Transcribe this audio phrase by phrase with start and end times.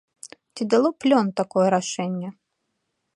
[0.55, 2.29] Ці дало плён такое рашэнне?